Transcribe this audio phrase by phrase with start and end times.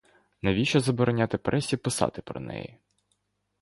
[0.41, 2.77] Навіщо забороняти пресі писати про неї?